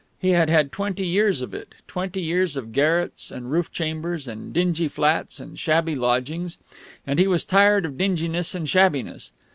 He 0.17 0.29
had 0.29 0.49
had 0.49 0.71
twenty 0.71 1.05
years 1.05 1.43
of 1.43 1.53
it 1.53 1.75
twenty 1.87 2.23
years 2.23 2.57
of 2.57 2.71
garrets 2.71 3.29
and 3.29 3.51
roof 3.51 3.71
chambers 3.71 4.27
and 4.27 4.51
dingy 4.51 4.87
flats 4.87 5.39
and 5.39 5.59
shabby 5.59 5.93
lodgings, 5.93 6.57
and 7.05 7.19
he 7.19 7.27
was 7.27 7.45
tired 7.45 7.85
of 7.85 7.99
dinginess 7.99 8.55
and 8.55 8.67
shabbiness. 8.67 9.31